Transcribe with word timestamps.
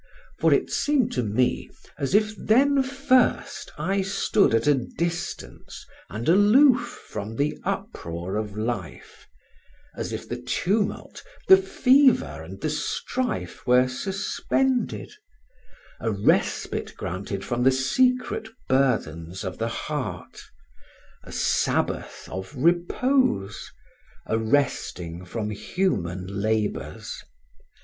For 0.39 0.51
it 0.51 0.71
seemed 0.71 1.11
to 1.11 1.21
me 1.21 1.69
as 1.95 2.15
if 2.15 2.35
then 2.35 2.81
first 2.81 3.71
I 3.77 4.01
stood 4.01 4.55
at 4.55 4.65
a 4.65 4.73
distance 4.73 5.85
and 6.09 6.27
aloof 6.27 7.05
from 7.07 7.35
the 7.35 7.59
uproar 7.63 8.35
of 8.35 8.57
life; 8.57 9.27
as 9.95 10.11
if 10.11 10.27
the 10.27 10.41
tumult, 10.41 11.21
the 11.47 11.57
fever, 11.57 12.41
and 12.41 12.59
the 12.61 12.69
strife 12.71 13.63
were 13.67 13.87
suspended; 13.87 15.11
a 15.99 16.09
respite 16.09 16.95
granted 16.97 17.45
from 17.45 17.61
the 17.61 17.71
secret 17.71 18.49
burthens 18.67 19.43
of 19.43 19.59
the 19.59 19.69
heart; 19.69 20.41
a 21.23 21.31
sabbath 21.31 22.27
of 22.31 22.55
repose; 22.55 23.71
a 24.25 24.39
resting 24.39 25.25
from 25.25 25.51
human 25.51 26.25
labours. 26.41 27.21